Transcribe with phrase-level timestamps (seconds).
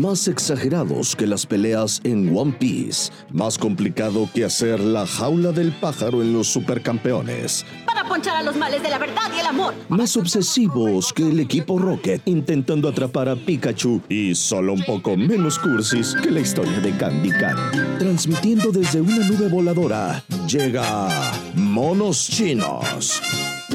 [0.00, 5.72] más exagerados que las peleas en One Piece, más complicado que hacer la jaula del
[5.72, 7.64] pájaro en los supercampeones.
[7.86, 9.74] Para ponchar a los males de la verdad y el amor.
[9.88, 15.58] Más obsesivos que el equipo Rocket intentando atrapar a Pikachu y solo un poco menos
[15.58, 17.78] cursis que la historia de Candy Candy.
[17.98, 21.08] Transmitiendo desde una nube voladora, llega
[21.54, 23.22] Monos Chinos.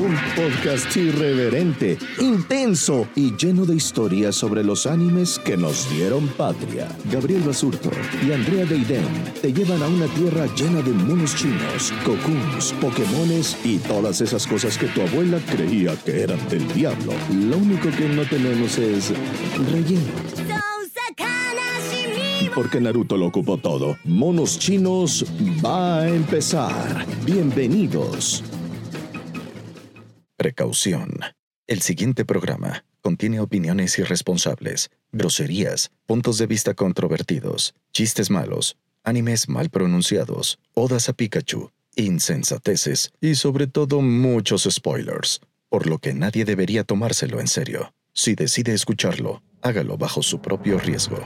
[0.02, 6.88] Un podcast irreverente, intenso y lleno de historias sobre los animes que nos dieron patria.
[7.12, 7.92] Gabriel Basurto
[8.28, 9.06] y Andrea Deiden
[9.44, 14.76] te llevan a una tierra llena de monos chinos, cocoons, pokémones y todas esas cosas
[14.76, 17.14] que tu abuela creía que eran del diablo.
[17.32, 19.14] Lo único que no tenemos es
[19.72, 20.02] relleno.
[22.56, 23.98] Porque Naruto lo ocupó todo.
[24.04, 25.24] Monos chinos
[25.64, 27.06] va a empezar.
[27.24, 28.44] Bienvenidos.
[30.42, 31.20] Precaución.
[31.68, 39.70] El siguiente programa contiene opiniones irresponsables, groserías, puntos de vista controvertidos, chistes malos, animes mal
[39.70, 46.86] pronunciados, odas a Pikachu, insensateces y sobre todo muchos spoilers, por lo que nadie debería
[46.86, 47.94] tomárselo en serio.
[48.12, 51.20] Si decide escucharlo, hágalo bajo su propio riesgo.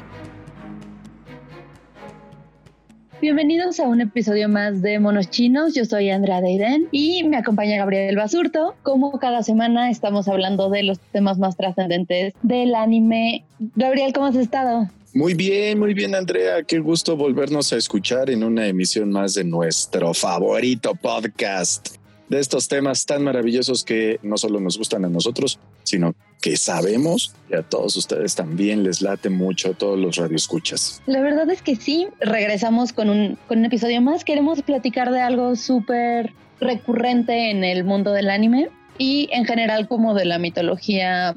[3.26, 5.74] Bienvenidos a un episodio más de Monos Chinos.
[5.74, 8.76] Yo soy Andrea Deiden y me acompaña Gabriel Basurto.
[8.84, 13.44] Como cada semana estamos hablando de los temas más trascendentes del anime.
[13.76, 14.88] Gabriel, ¿cómo has estado?
[15.16, 16.62] Muy bien, muy bien, Andrea.
[16.62, 21.96] Qué gusto volvernos a escuchar en una emisión más de nuestro favorito podcast
[22.30, 27.34] de estos temas tan maravillosos que no solo nos gustan a nosotros, sino que sabemos
[27.48, 31.02] que a todos ustedes también les late mucho, a todos los radioescuchas.
[31.06, 34.24] La verdad es que sí, regresamos con un, con un episodio más.
[34.24, 40.14] Queremos platicar de algo súper recurrente en el mundo del anime y en general como
[40.14, 41.36] de la mitología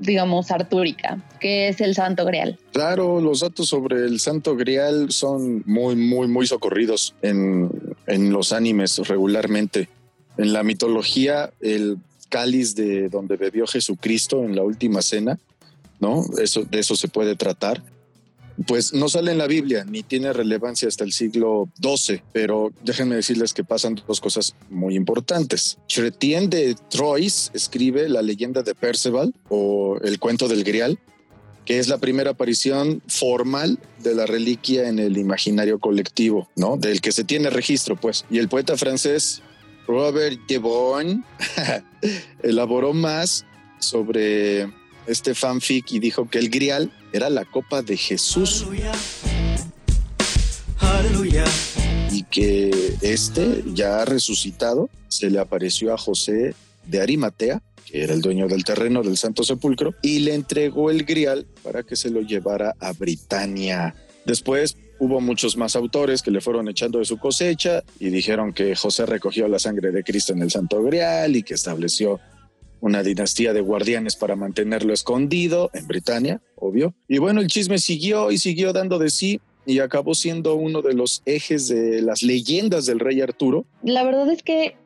[0.00, 2.56] digamos, artúrica, que es el Santo Grial.
[2.72, 7.68] Claro, los datos sobre el Santo Grial son muy, muy, muy socorridos en,
[8.06, 9.88] en los animes regularmente.
[10.38, 15.38] En la mitología, el cáliz de donde bebió Jesucristo en la última cena,
[16.00, 16.24] ¿no?
[16.40, 17.82] Eso, de eso se puede tratar.
[18.66, 23.14] Pues no sale en la Biblia ni tiene relevancia hasta el siglo XII, pero déjenme
[23.14, 25.78] decirles que pasan dos cosas muy importantes.
[25.86, 30.98] Chrétien de Troyes escribe la leyenda de Perceval o el cuento del Grial,
[31.64, 36.76] que es la primera aparición formal de la reliquia en el imaginario colectivo, ¿no?
[36.76, 38.24] Del que se tiene registro, pues.
[38.28, 39.42] Y el poeta francés
[39.88, 41.24] Robert Devon
[42.42, 43.46] elaboró más
[43.80, 44.70] sobre
[45.06, 48.66] este fanfic y dijo que el grial era la copa de Jesús.
[52.10, 58.20] Y que este, ya resucitado, se le apareció a José de Arimatea, que era el
[58.20, 62.20] dueño del terreno del Santo Sepulcro, y le entregó el grial para que se lo
[62.20, 63.94] llevara a Britania.
[64.26, 68.74] Después hubo muchos más autores que le fueron echando de su cosecha y dijeron que
[68.74, 72.20] José recogió la sangre de Cristo en el Santo Grial y que estableció
[72.80, 76.94] una dinastía de guardianes para mantenerlo escondido en Britania, obvio.
[77.08, 80.94] Y bueno, el chisme siguió y siguió dando de sí y acabó siendo uno de
[80.94, 83.66] los ejes de las leyendas del rey Arturo.
[83.82, 84.76] La verdad es que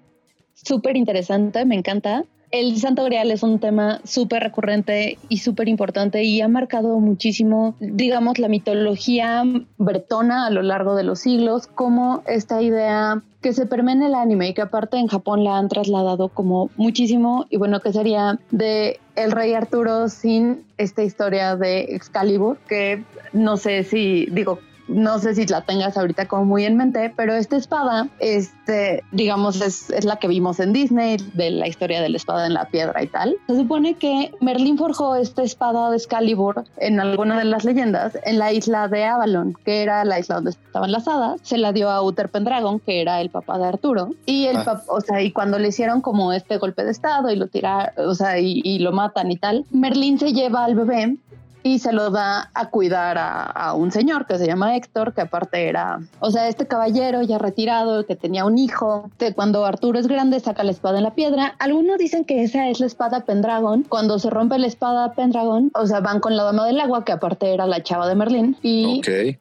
[0.54, 2.24] súper interesante, me encanta.
[2.52, 7.74] El Santo Grial es un tema súper recurrente y súper importante y ha marcado muchísimo,
[7.80, 9.42] digamos, la mitología
[9.78, 14.14] bretona a lo largo de los siglos, como esta idea que se permea en el
[14.14, 18.38] anime y que aparte en Japón la han trasladado como muchísimo y bueno, que sería
[18.50, 23.02] de el rey Arturo sin esta historia de Excalibur, que
[23.32, 24.58] no sé si, digo,
[24.88, 29.60] no sé si la tengas ahorita como muy en mente, pero esta espada, este, digamos,
[29.60, 32.66] es, es, la que vimos en Disney, de la historia de la espada en la
[32.66, 33.37] piedra y tal.
[33.47, 38.38] Se supone que Merlín forjó esta espada de Excalibur en alguna de las leyendas en
[38.38, 41.41] la isla de Avalon, que era la isla donde estaban las hadas.
[41.43, 44.10] Se la dio a Uther Pendragon, que era el papá de Arturo.
[44.26, 44.82] Y el ah.
[44.88, 48.14] o sea, y cuando le hicieron como este golpe de estado y lo tiraron, o
[48.14, 51.17] sea, y, y lo matan y tal, Merlín se lleva al bebé
[51.62, 55.69] y se lo da a cuidar a, un señor que se llama Héctor, que aparte
[55.69, 60.06] era, o sea, este caballero ya retirado, que tenía un hijo, que cuando Arturo es
[60.06, 61.55] grande saca la espada en la piedra.
[61.59, 63.85] Algunos dicen que esa es la espada Pendragon.
[63.88, 67.12] Cuando se rompe la espada Pendragon, o sea, van con la dama del agua, que
[67.12, 69.00] aparte era la chava de Merlín, y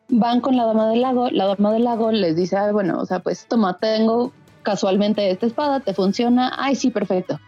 [0.10, 1.30] van con la dama del lago.
[1.30, 4.32] La dama del lago les dice, bueno, o sea, pues toma, tengo
[4.64, 7.40] casualmente esta espada, te funciona, ay, sí, perfecto.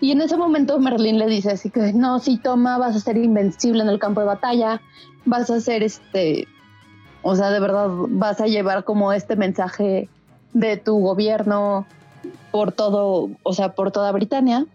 [0.00, 3.16] Y en ese momento Merlín le dice así que no, si toma, vas a ser
[3.16, 4.80] invencible en el campo de batalla,
[5.24, 6.46] vas a ser este,
[7.22, 10.08] o sea, de verdad vas a llevar como este mensaje
[10.52, 11.86] de tu gobierno
[12.50, 14.66] por todo, o sea, por toda Britania,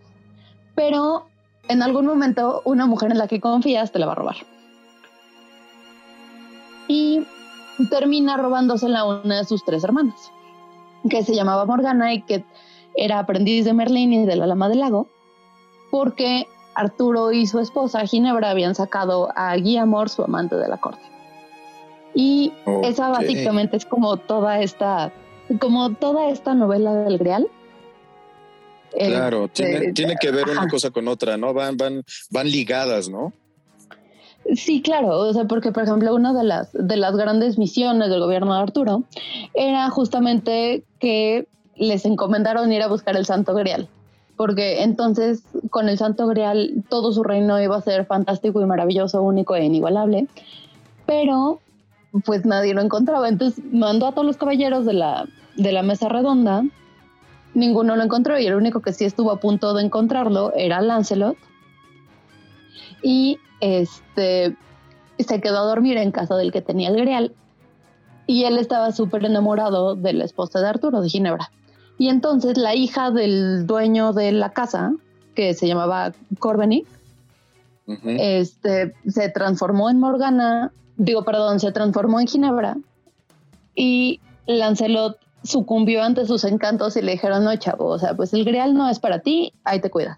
[0.76, 1.28] pero
[1.68, 4.36] en algún momento una mujer en la que confías te la va a robar.
[7.90, 10.32] termina robándosela a una de sus tres hermanas,
[11.10, 12.44] que se llamaba Morgana y que
[12.96, 15.08] era aprendiz de Merlín y de la Lama del Lago,
[15.90, 21.02] porque Arturo y su esposa Ginebra habían sacado a Guillamor, su amante de la corte.
[22.14, 22.54] Y
[22.84, 25.14] esa básicamente es como toda esta,
[25.60, 27.48] como toda esta novela del Grial.
[28.92, 31.54] Claro, tiene, tiene, que ver una cosa con otra, ¿no?
[31.54, 33.32] Van, van, van ligadas, ¿no?
[34.56, 38.20] Sí, claro, o sea, porque por ejemplo una de las de las grandes misiones del
[38.20, 39.04] gobierno de Arturo
[39.54, 41.48] era justamente que
[41.82, 43.90] les encomendaron ir a buscar el Santo Grial,
[44.38, 49.24] porque entonces con el Santo Grial todo su reino iba a ser fantástico y maravilloso,
[49.24, 50.28] único e inigualable,
[51.08, 51.60] pero
[52.24, 56.08] pues nadie lo encontraba, entonces mandó a todos los caballeros de la de la mesa
[56.08, 56.64] redonda,
[57.56, 61.36] ninguno lo encontró y el único que sí estuvo a punto de encontrarlo era Lancelot.
[63.02, 64.56] Y este,
[65.18, 67.34] se quedó a dormir en casa del que tenía el grial
[68.28, 71.52] y él estaba súper enamorado de la esposa de Arturo, de Ginebra.
[72.02, 74.92] Y entonces la hija del dueño de la casa,
[75.36, 76.84] que se llamaba Corbeny,
[78.04, 82.76] este, se transformó en Morgana, digo, perdón, se transformó en Ginebra
[83.76, 88.46] y Lancelot sucumbió ante sus encantos y le dijeron, no, chavo, o sea, pues el
[88.46, 90.18] grial no es para ti, ahí te cuidas.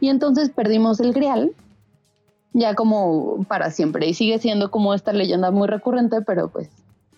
[0.00, 1.52] Y entonces perdimos el grial
[2.54, 6.70] ya como para siempre y sigue siendo como esta leyenda muy recurrente, pero pues,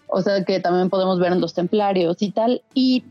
[0.07, 2.61] o sea, que también podemos ver en los templarios y tal.
[2.75, 3.05] Y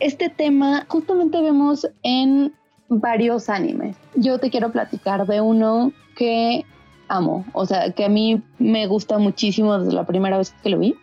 [0.00, 2.54] este tema justamente vemos en
[2.88, 3.96] varios animes.
[4.14, 6.64] Yo te quiero platicar de uno que
[7.08, 7.44] amo.
[7.52, 10.94] O sea, que a mí me gusta muchísimo desde la primera vez que lo vi.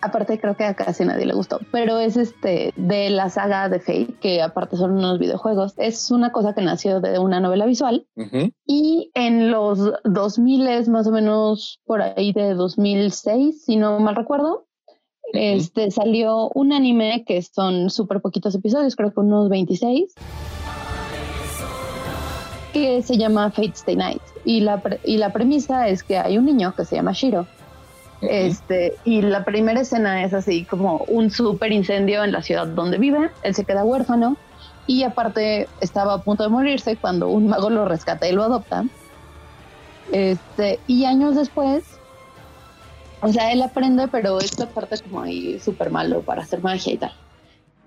[0.00, 1.60] Aparte, creo que a casi nadie le gustó.
[1.70, 5.74] Pero es este de la saga de Fate, que aparte son unos videojuegos.
[5.78, 8.06] Es una cosa que nació de una novela visual.
[8.66, 14.66] Y en los 2000 más o menos por ahí de 2006, si no mal recuerdo.
[15.34, 20.14] Este salió un anime que son súper poquitos episodios, creo que unos 26
[22.72, 24.22] que se llama Fate Stay Night.
[24.44, 27.46] Y la, y la premisa es que hay un niño que se llama Shiro.
[28.20, 32.98] Este, y la primera escena es así como un súper incendio en la ciudad donde
[32.98, 33.30] vive.
[33.42, 34.36] Él se queda huérfano
[34.86, 38.84] y aparte estaba a punto de morirse cuando un mago lo rescata y lo adopta.
[40.12, 41.93] Este, y años después,
[43.24, 46.98] o sea, él aprende, pero esta parte como ahí súper malo para hacer magia y
[46.98, 47.12] tal.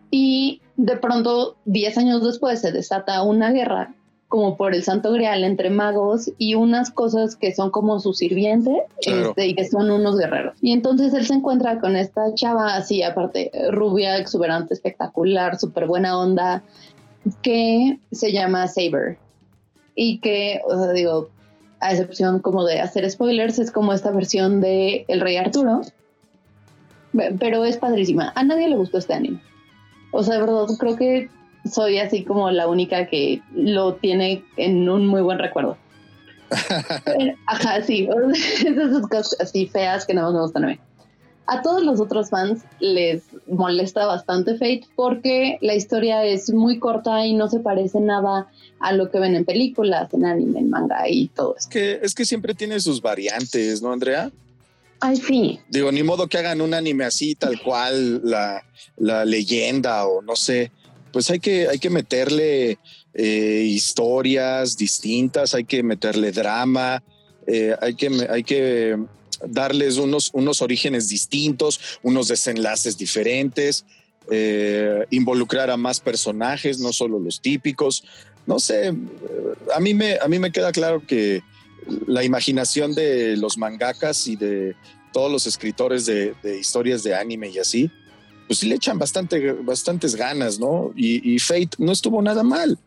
[0.09, 3.93] Y de pronto, 10 años después, se desata una guerra
[4.27, 8.83] como por el santo grial entre magos y unas cosas que son como sus sirvientes
[8.99, 10.57] este, y que son unos guerreros.
[10.61, 16.19] Y entonces él se encuentra con esta chava así, aparte, rubia, exuberante, espectacular, súper buena
[16.19, 16.63] onda,
[17.41, 19.17] que se llama Saber.
[19.95, 21.29] Y que, o sea, digo,
[21.79, 25.81] a excepción como de hacer spoilers, es como esta versión de El Rey Arturo,
[27.39, 28.31] pero es padrísima.
[28.35, 29.41] A nadie le gustó este anime.
[30.11, 31.29] O sea, de verdad, creo que
[31.69, 35.77] soy así como la única que lo tiene en un muy buen recuerdo.
[37.47, 40.79] ajá, sí, esas cosas así feas que no me gustan a mí.
[41.47, 47.25] A todos los otros fans les molesta bastante Fate porque la historia es muy corta
[47.25, 48.47] y no se parece nada
[48.79, 51.55] a lo que ven en películas, en anime, en manga y todo.
[51.57, 54.29] Es que, es que siempre tiene sus variantes, ¿no, Andrea?
[54.99, 55.59] Ay, sí.
[55.69, 58.63] Digo, ni modo que hagan un anime así, tal cual, la,
[58.97, 60.71] la leyenda o no sé
[61.17, 62.77] pues hay que, hay que meterle
[63.13, 67.03] eh, historias distintas, hay que meterle drama,
[67.45, 68.97] eh, hay, que, hay que
[69.45, 73.85] darles unos, unos orígenes distintos, unos desenlaces diferentes,
[74.31, 78.03] eh, involucrar a más personajes, no solo los típicos.
[78.45, 78.93] No sé,
[79.75, 81.41] a mí me, a mí me queda claro que
[82.05, 84.75] la imaginación de los mangakas y de
[85.13, 87.91] todos los escritores de historias de anime y así,
[88.47, 90.93] pues sí le echan bastante, bastantes ganas, ¿no?
[90.95, 92.77] Y Fate no estuvo nada mal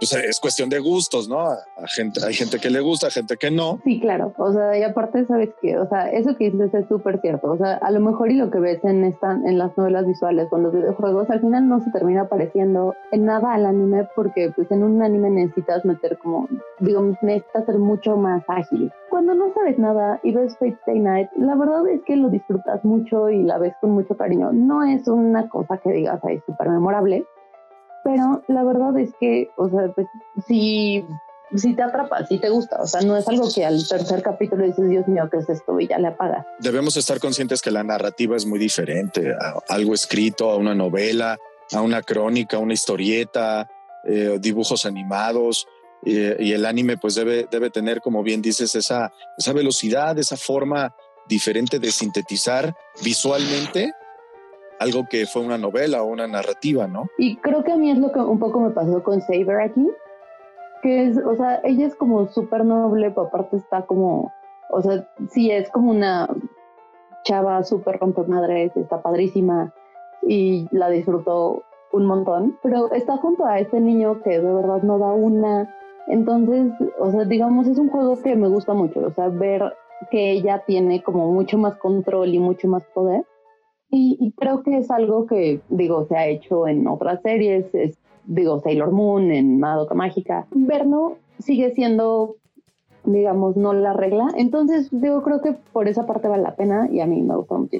[0.00, 1.50] pues es cuestión de gustos, ¿no?
[1.50, 3.78] Hay gente que le gusta, gente que no.
[3.84, 4.32] Sí, claro.
[4.38, 5.78] O sea, y aparte, ¿sabes qué?
[5.78, 7.52] O sea, eso que dices es súper cierto.
[7.52, 10.48] O sea, a lo mejor y lo que ves en, esta, en las novelas visuales
[10.48, 14.70] con los videojuegos, al final no se termina pareciendo en nada al anime porque pues
[14.70, 18.90] en un anime necesitas meter como, digo, necesitas ser mucho más ágil.
[19.10, 22.82] Cuando no sabes nada y ves Fate Stay Night, la verdad es que lo disfrutas
[22.84, 24.50] mucho y la ves con mucho cariño.
[24.52, 27.26] No es una cosa que digas ahí súper memorable,
[28.12, 30.08] pero la verdad es que, o sea, pues
[30.48, 31.04] si
[31.76, 34.88] te atrapa, si te gusta, o sea, no es algo que al tercer capítulo dices,
[34.88, 35.78] Dios mío, ¿qué es esto?
[35.78, 36.44] Y ya le apagas.
[36.58, 39.32] Debemos estar conscientes que la narrativa es muy diferente
[39.68, 41.38] algo escrito, a una novela,
[41.72, 43.68] a una crónica, a una historieta,
[44.04, 45.68] eh, dibujos animados.
[46.02, 50.94] y el anime pues debe, debe tener, como bien dices, esa, esa velocidad, esa forma
[51.28, 52.74] diferente de sintetizar
[53.04, 53.92] visualmente
[54.80, 57.04] algo que fue una novela o una narrativa, ¿no?
[57.18, 59.86] Y creo que a mí es lo que un poco me pasó con Saber aquí,
[60.82, 64.32] que es, o sea, ella es como súper noble, pero aparte está como,
[64.70, 66.28] o sea, sí es como una
[67.24, 69.72] chava súper rompemadres, está padrísima
[70.22, 74.98] y la disfrutó un montón, pero está junto a este niño que de verdad no
[74.98, 75.68] da una.
[76.06, 79.74] Entonces, o sea, digamos, es un juego que me gusta mucho, o sea, ver
[80.10, 83.24] que ella tiene como mucho más control y mucho más poder.
[83.92, 88.60] Y, creo que es algo que, digo, se ha hecho en otras series, es, digo,
[88.60, 90.46] Sailor Moon, en Madoka Mágica.
[90.52, 92.36] Verno sigue siendo,
[93.04, 94.28] digamos, no la regla.
[94.36, 97.56] Entonces, digo, creo que por esa parte vale la pena y a mí me gusta
[97.56, 97.78] mucho.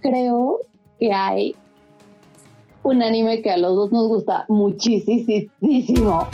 [0.00, 0.58] Creo
[1.00, 1.56] que hay
[2.84, 6.28] un anime que a los dos nos gusta muchísimo.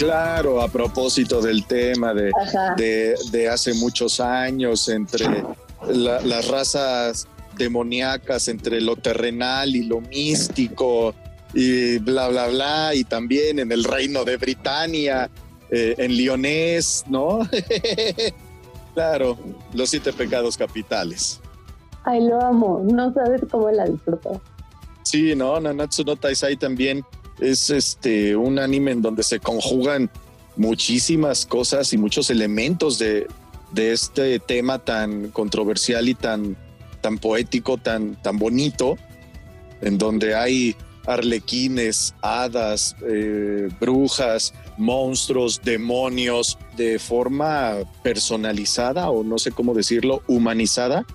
[0.00, 2.32] Claro, a propósito del tema de,
[3.30, 5.44] de, hace muchos años entre
[5.86, 7.28] las razas
[7.58, 11.14] demoníacas, entre lo terrenal y lo místico
[11.52, 15.30] y bla, bla, bla, y también en el reino de Britania,
[15.70, 17.40] eh, en Lyonés, ¿no?
[18.94, 19.36] claro,
[19.74, 21.42] los siete pecados capitales.
[22.04, 24.40] Ay, lo amo, no sabes cómo la disfruto.
[25.02, 27.04] Sí, no, Nanatsu no Taisai también
[27.40, 30.10] es este un anime en donde se conjugan
[30.56, 33.26] muchísimas cosas y muchos elementos de,
[33.74, 36.56] este tema tan controversial y tan,
[37.00, 38.98] tan poético, tan, tan bonito,
[39.80, 49.52] en donde hay arlequines, hadas, eh, brujas, monstruos, demonios, de forma personalizada o no sé
[49.52, 51.06] cómo decirlo, humanizada,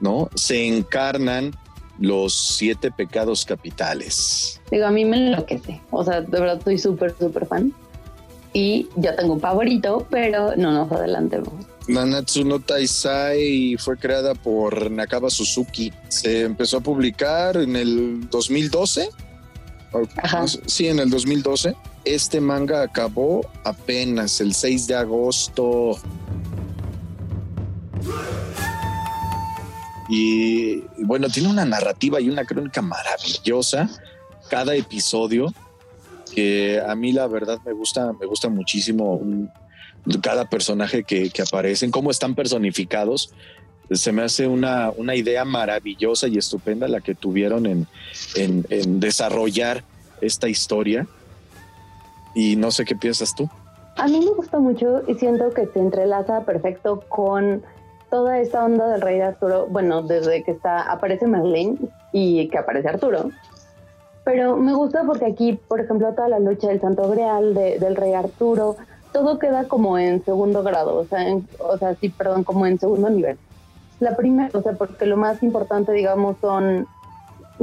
[0.00, 0.30] ¿no?
[0.34, 1.56] Se encarnan
[1.98, 4.60] los siete pecados capitales.
[4.70, 5.80] Digo, a mí me enloquece.
[5.90, 7.72] O sea, de verdad estoy súper, súper fan.
[8.52, 11.52] Y yo tengo un favorito, pero no nos adelantemos.
[11.88, 15.92] Nanatsu no Taisai fue creada por Nakaba Suzuki.
[16.08, 19.10] Se empezó a publicar en el 2012.
[20.16, 20.46] Ajá.
[20.46, 21.76] Sí, en el 2012.
[22.04, 25.98] Este manga acabó apenas el 6 de agosto.
[30.08, 33.88] Y bueno, tiene una narrativa y una crónica maravillosa
[34.48, 35.52] cada episodio
[36.34, 39.20] que a mí la verdad me gusta, me gusta muchísimo
[40.22, 43.32] cada personaje que, que aparecen, cómo están personificados.
[43.90, 47.86] Se me hace una, una idea maravillosa y estupenda la que tuvieron en,
[48.34, 49.84] en, desarrollar
[50.20, 51.06] esta historia.
[52.34, 53.48] Y no sé qué piensas tú.
[53.96, 57.62] A mí me gusta mucho y siento que se entrelaza perfecto con
[58.16, 62.88] toda esta onda del rey Arturo, bueno, desde que está, aparece Merlín y que aparece
[62.88, 63.28] Arturo.
[64.24, 68.14] Pero me gusta porque aquí, por ejemplo, toda la lucha del Santo Grial, del rey
[68.14, 68.76] Arturo,
[69.12, 71.26] todo queda como en segundo grado, o sea,
[71.58, 73.36] o sea, sí, perdón, como en segundo nivel.
[74.00, 76.86] La primera, o sea, porque lo más importante, digamos, son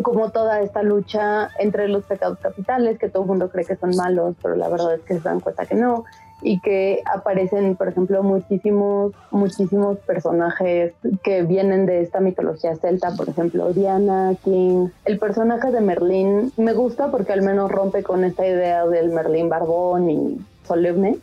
[0.03, 3.95] como toda esta lucha entre los pecados capitales, que todo el mundo cree que son
[3.95, 6.03] malos, pero la verdad es que se dan cuenta que no,
[6.43, 13.29] y que aparecen, por ejemplo, muchísimos, muchísimos personajes que vienen de esta mitología celta, por
[13.29, 14.89] ejemplo, Diana, King.
[15.05, 19.47] El personaje de Merlín me gusta porque al menos rompe con esta idea del Merlín
[19.47, 21.17] barbón y solemne.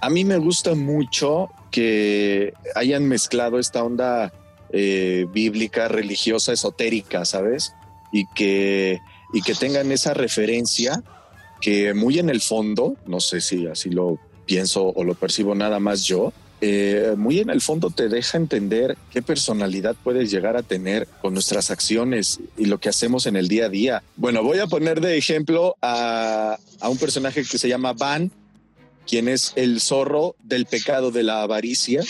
[0.00, 4.32] A mí me gusta mucho que hayan mezclado esta onda
[4.70, 7.72] eh, bíblica, religiosa, esotérica, ¿sabes?
[8.12, 9.00] Y que,
[9.32, 11.02] y que tengan esa referencia
[11.60, 15.78] que muy en el fondo, no sé si así lo pienso o lo percibo nada
[15.80, 20.62] más yo, eh, muy en el fondo te deja entender qué personalidad puedes llegar a
[20.62, 24.02] tener con nuestras acciones y lo que hacemos en el día a día.
[24.16, 28.30] Bueno, voy a poner de ejemplo a, a un personaje que se llama Van,
[29.06, 32.02] quien es el zorro del pecado de la avaricia.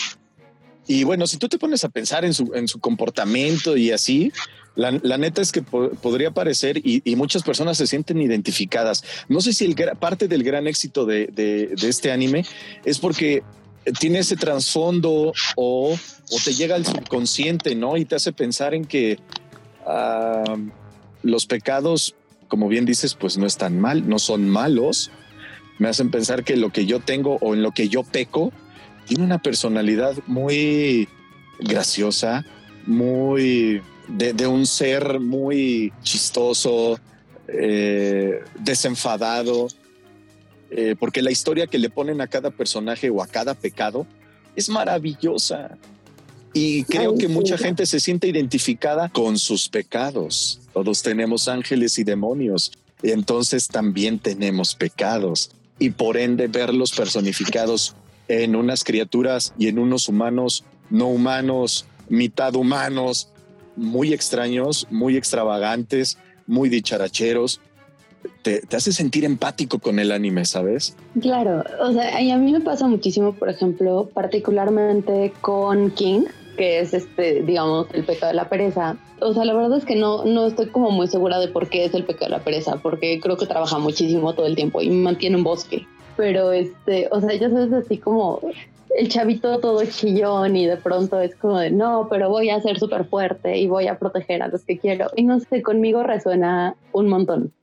[0.87, 4.31] Y bueno, si tú te pones a pensar en su, en su comportamiento y así,
[4.77, 9.03] la, neta es que podría parecer y, muchas personas se sienten identificadas.
[9.27, 12.45] No sé si el, parte del gran éxito de, este anime
[12.85, 13.43] es porque
[13.99, 15.97] tiene ese trasfondo o,
[16.45, 17.97] te llega al subconsciente, ¿no?
[17.97, 19.19] Y te hace pensar en que
[21.23, 22.15] los pecados,
[22.47, 25.09] como bien dices, pues no están mal, no son malos.
[25.79, 28.53] Me hacen pensar que lo que yo tengo o en lo que yo peco
[29.07, 31.07] tiene una personalidad muy
[31.59, 32.45] graciosa,
[32.85, 36.99] muy de, un ser muy chistoso,
[37.47, 39.67] eh, desenfadado,
[40.69, 44.05] eh, porque la historia que le ponen a cada personaje o a cada pecado
[44.55, 45.77] es maravillosa.
[46.53, 50.59] Y creo que mucha gente se siente identificada con sus pecados.
[50.73, 52.71] Todos tenemos ángeles y demonios.
[53.03, 57.95] Y entonces también tenemos pecados y por ende verlos personificados
[58.27, 63.29] en unas criaturas y en unos humanos no humanos, mitad humanos,
[63.77, 67.61] muy extraños, muy extravagantes, muy dicharacheros.
[68.41, 70.95] Te, hace sentir empático con el anime, ¿sabes?
[71.21, 76.23] Claro, o sea, a mí me pasa muchísimo, por ejemplo, particularmente con King,
[76.57, 78.97] que es este, digamos, el pecado de la pereza.
[79.21, 81.85] O sea, la verdad es que no, no estoy como muy segura de por qué
[81.85, 84.89] es el pecado de la pereza, porque creo que trabaja muchísimo todo el tiempo y
[84.89, 85.87] mantiene un bosque.
[86.17, 88.41] Pero este, o sea, ya sabes, así como
[88.97, 92.79] el chavito todo chillón y de pronto es como de no, pero voy a ser
[92.79, 95.11] súper fuerte y voy a proteger a los que quiero.
[95.15, 97.53] Y no sé, conmigo resuena un montón.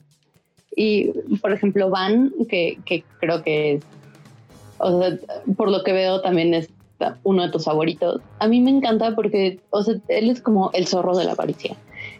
[0.77, 1.09] Y
[1.43, 3.83] por ejemplo, Van, que, que creo que es,
[4.79, 5.19] o sea,
[5.57, 6.69] por lo que veo también es
[7.25, 8.21] uno de tus favoritos.
[8.39, 11.77] A mí me encanta porque, o sea, él es como el zorro de la avaricia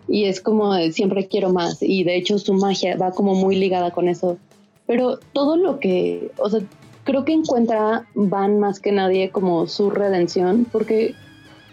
[0.09, 3.93] y es como siempre quiero más y de hecho su magia va como muy ligada
[3.93, 4.39] con eso.
[4.89, 6.61] Pero todo lo que, o sea,
[7.05, 11.15] creo que encuentra Van más que nadie como su redención porque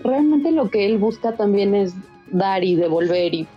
[0.04, 1.94] realmente lo que él busca también es
[2.32, 3.48] dar y devolver y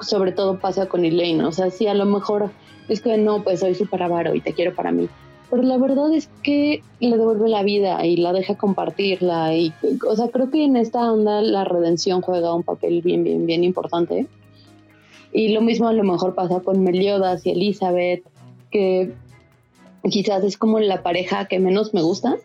[0.00, 2.50] sobre todo pasa con Elaine, o sea, si a lo mejor
[2.88, 5.08] es que no, pues soy súper avaro y te quiero para mí,
[5.50, 9.72] pero la verdad es que le devuelve la vida y la deja compartirla y,
[10.06, 13.62] o sea, creo que en esta onda la redención juega un papel bien, bien, bien
[13.62, 14.26] importante.
[15.32, 18.24] Y lo mismo a lo mejor pasa con Meliodas y Elizabeth,
[18.70, 19.12] que
[20.10, 22.36] quizás es como la pareja que menos me gusta,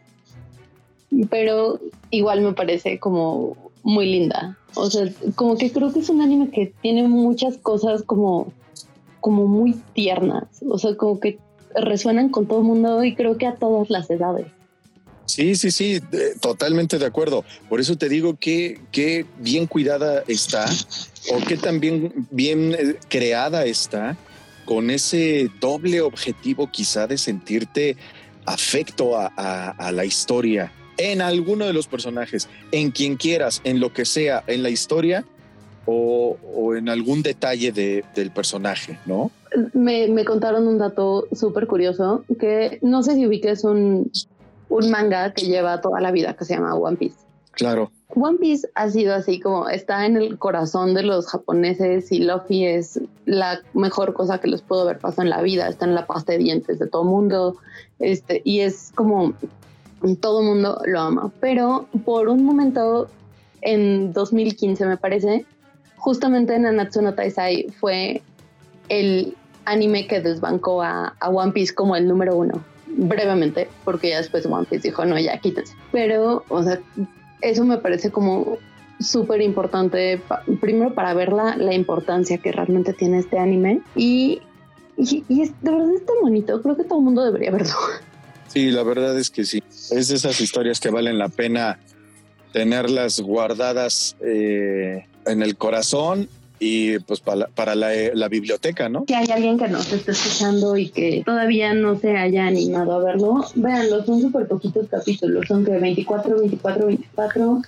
[1.29, 1.79] pero
[2.11, 4.57] igual me parece como muy linda.
[4.75, 8.53] O sea, como que creo que es un anime que tiene muchas cosas como,
[9.19, 10.45] como muy tiernas.
[10.69, 11.39] O sea, como que
[11.75, 14.47] resuenan con todo el mundo y creo que a todas las edades.
[15.25, 16.01] Sí, sí, sí,
[16.41, 17.43] totalmente de acuerdo.
[17.67, 20.65] Por eso te digo que, que bien cuidada está
[21.31, 24.17] o que también bien eh, creada está
[24.69, 27.97] con ese doble objetivo quizá de sentirte
[28.45, 34.05] afecto a, la historia en alguno de los personajes, en quien quieras, en lo que
[34.05, 35.25] sea, en la historia
[35.87, 36.37] o,
[36.75, 39.31] en algún detalle del personaje, ¿no?
[39.73, 44.11] me, contaron un dato súper curioso que no sé si ubiques un,
[44.69, 47.17] un manga que lleva toda la vida que se llama One Piece.
[47.51, 47.91] Claro.
[48.15, 52.65] One Piece ha sido así como está en el corazón de los japoneses y Luffy
[52.65, 55.67] es la mejor cosa que les pudo haber pasado en la vida.
[55.67, 57.57] Está en la pasta de dientes de todo mundo
[57.99, 59.33] este, y es como
[60.21, 61.31] todo mundo lo ama.
[61.39, 63.07] Pero por un momento
[63.61, 65.45] en 2015 me parece,
[65.97, 68.21] justamente en Nanatsu no Taisai fue
[68.87, 69.35] el
[69.65, 74.65] anime que desbancó a, One Piece como el número uno, brevemente, porque ya después One
[74.65, 75.75] Piece dijo, no, ya quítense.
[75.91, 76.79] Pero, o sea,
[77.41, 78.57] eso me parece como
[78.99, 80.21] súper importante,
[80.59, 84.41] primero para ver la, la, importancia que realmente tiene este anime y,
[84.97, 87.73] y, es, de verdad es tan bonito, creo que todo el mundo debería verlo.
[88.47, 91.77] Sí, la verdad es que sí, es de esas historias que valen la pena
[92.51, 96.27] tenerlas guardadas eh, en el corazón
[96.59, 99.05] y pues para, para la, la, biblioteca, ¿no?
[99.07, 103.03] Si hay alguien que nos esté escuchando y que todavía no se haya animado a
[103.03, 107.61] verlo, véanlo, son súper poquitos capítulos, son que 24, 24, 24,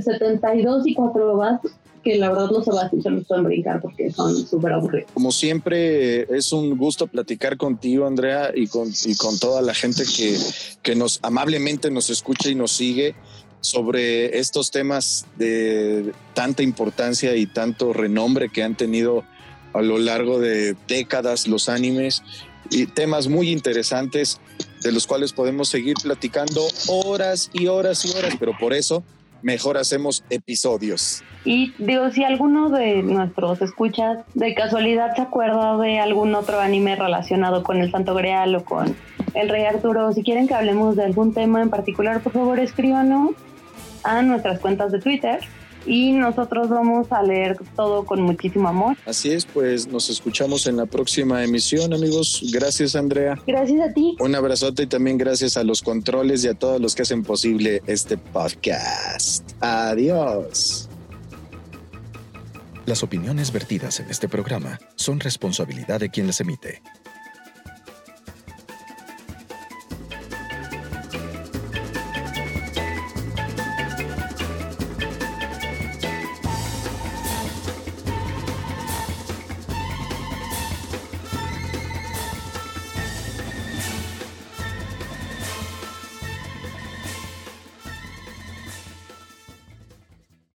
[0.00, 1.60] 72 y 4 vas
[2.02, 5.10] que la verdad no se va a se los pueden brincar porque son súper aburridos.
[5.14, 10.02] Como siempre, es un gusto platicar contigo, Andrea, y con, y con toda la gente
[10.04, 10.36] que,
[10.82, 13.14] que nos amablemente nos escucha y nos sigue
[13.62, 19.24] sobre estos temas de tanta importancia y tanto renombre que han tenido
[19.72, 22.22] a lo largo de décadas los animes
[22.70, 24.40] y temas muy interesantes
[24.82, 29.02] de los cuales podemos seguir platicando horas y horas y horas, pero por eso
[29.42, 31.22] mejor hacemos episodios.
[31.44, 36.96] Y digo, si alguno de nuestros escuchas de casualidad se acuerda de algún otro anime
[36.96, 38.94] relacionado con el Santo Grial o con
[39.34, 43.30] el Rey Arturo, si quieren que hablemos de algún tema en particular, por favor escríbanos
[44.04, 45.40] a nuestras cuentas de Twitter
[45.86, 48.96] y nosotros vamos a leer todo con muchísimo amor.
[49.06, 52.44] Así es, pues nos escuchamos en la próxima emisión, amigos.
[52.52, 53.40] Gracias, Andrea.
[53.46, 54.16] Gracias a ti.
[54.20, 57.82] Un abrazote y también gracias a los controles y a todos los que hacen posible
[57.86, 59.50] este podcast.
[59.60, 60.88] Adiós.
[62.86, 66.82] Las opiniones vertidas en este programa son responsabilidad de quien las emite